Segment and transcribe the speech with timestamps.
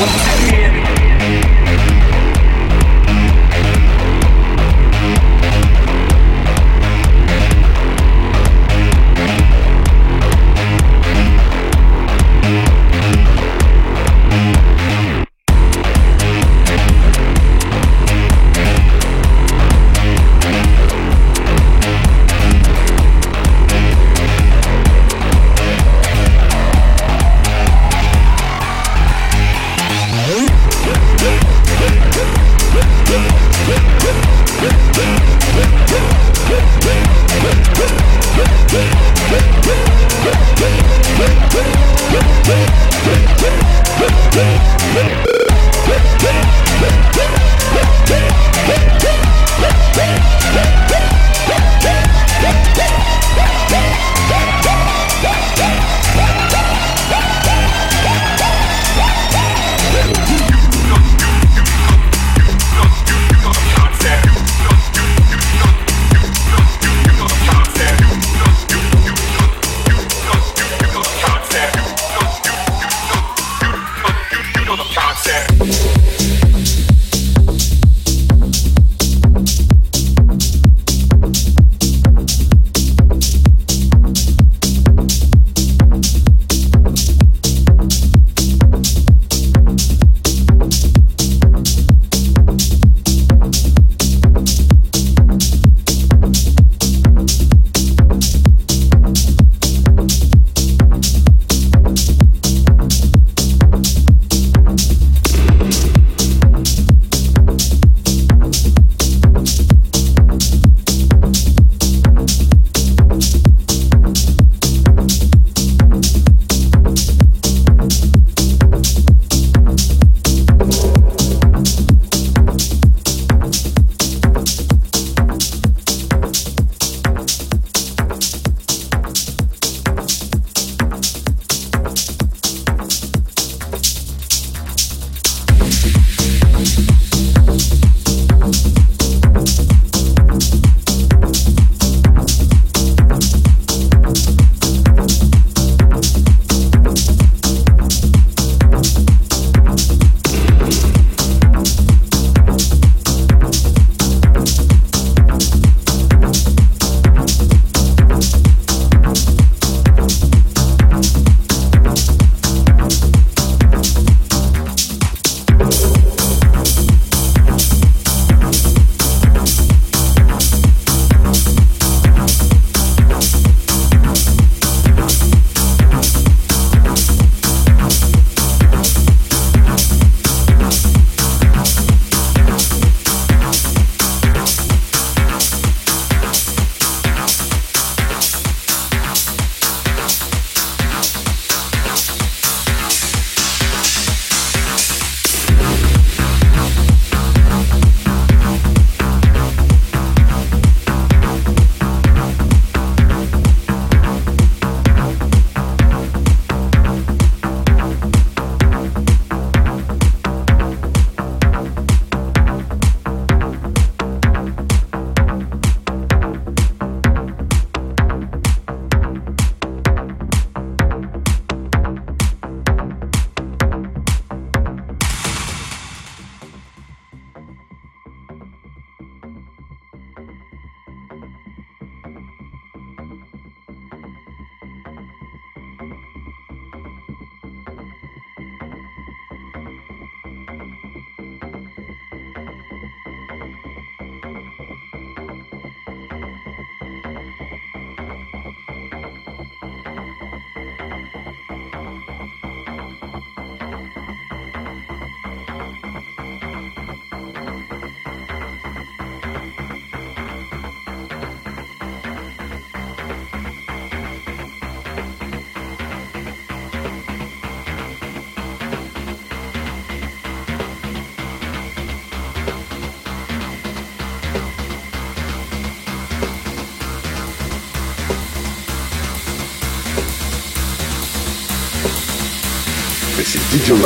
[0.00, 0.97] Once again.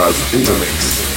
[0.02, 1.11] Nicolas in the mix.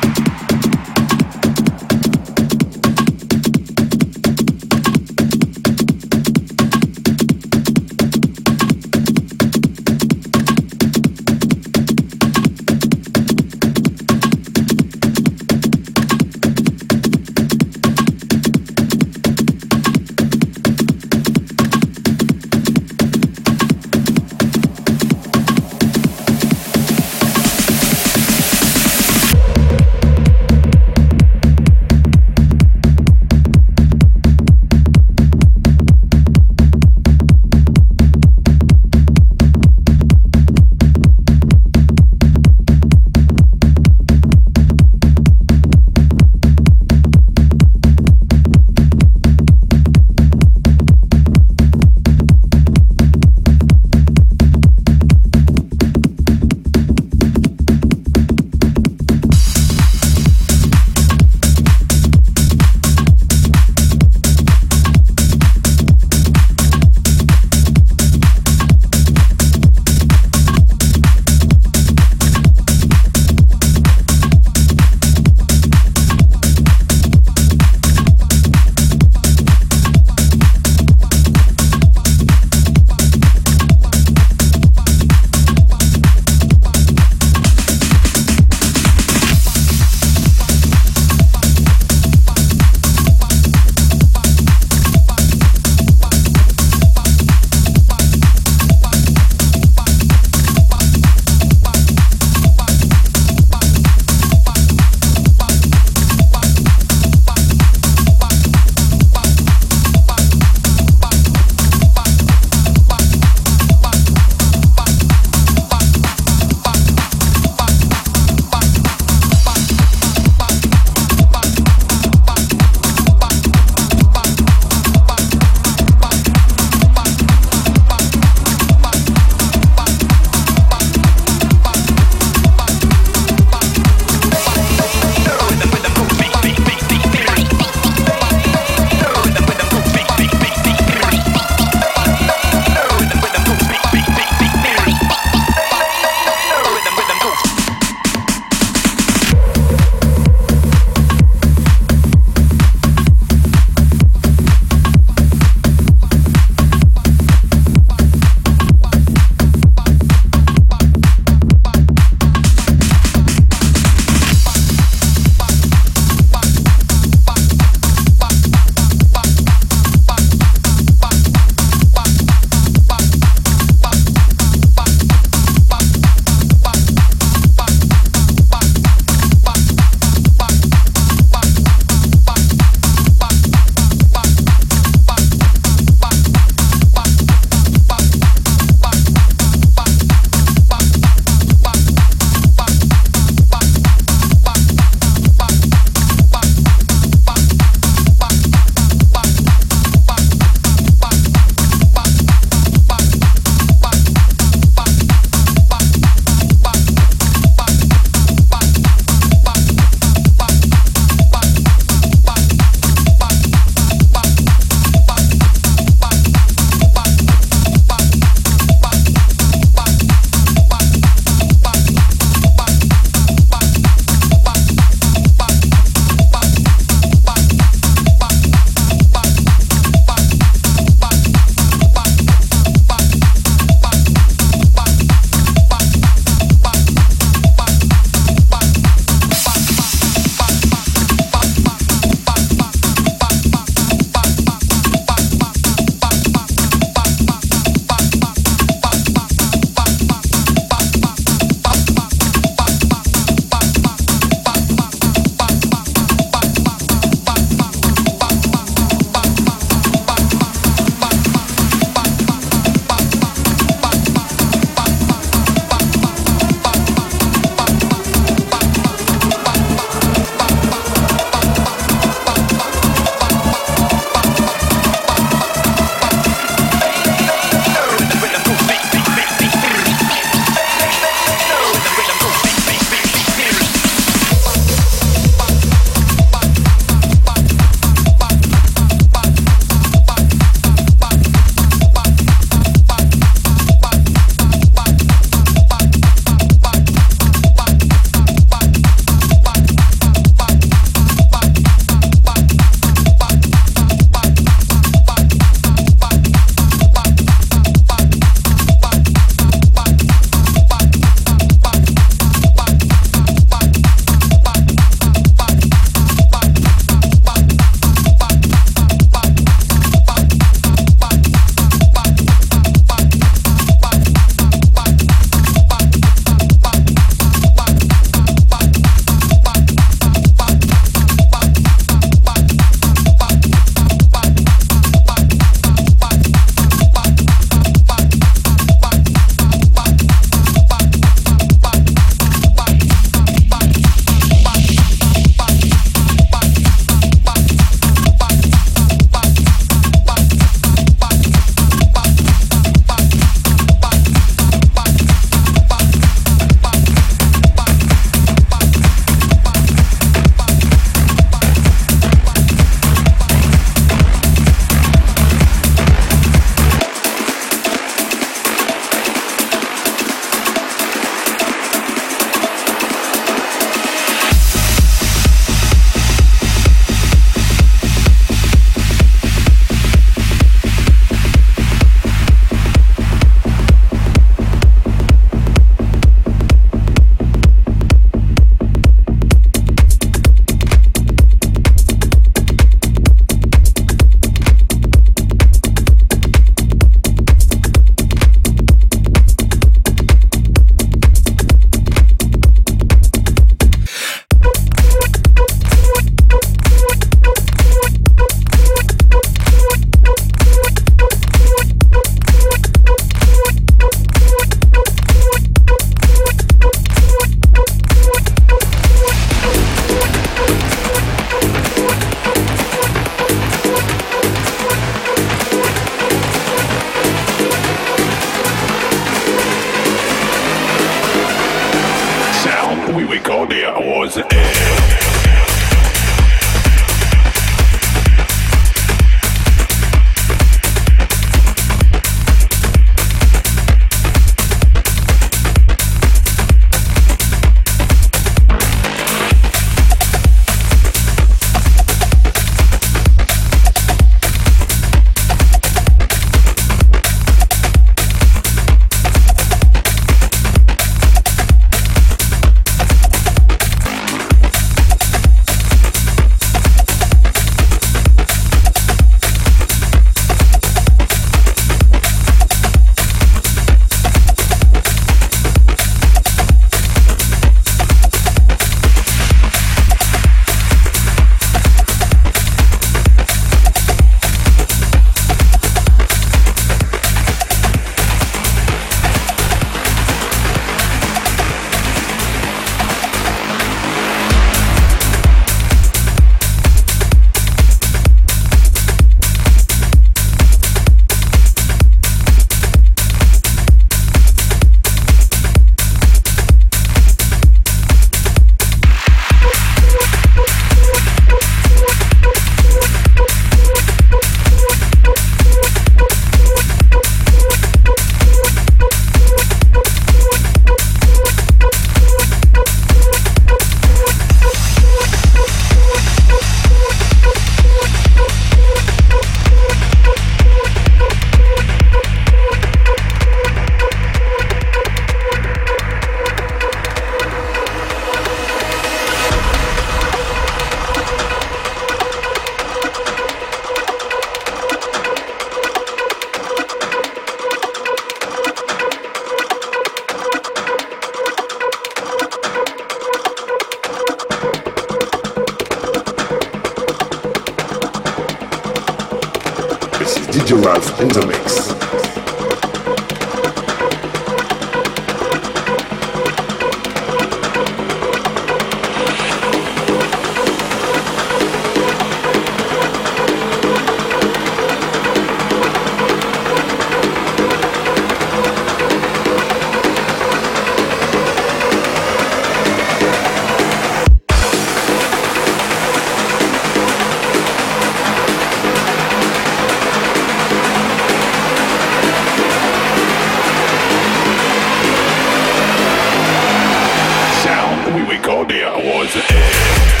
[598.13, 600.00] Yeah.